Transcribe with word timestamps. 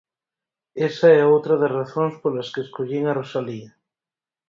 E 0.79 0.79
esa 0.89 1.09
é 1.19 1.29
outra 1.35 1.55
das 1.61 1.75
razóns 1.79 2.13
polas 2.21 2.51
que 2.53 2.63
escollín 2.65 3.03
a 3.07 3.17
Rosalía. 3.19 3.69